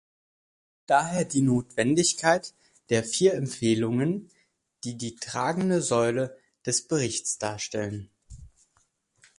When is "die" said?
1.25-1.43, 4.83-4.97, 4.97-5.15